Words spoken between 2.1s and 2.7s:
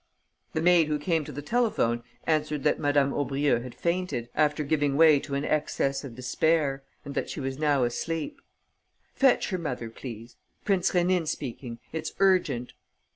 answered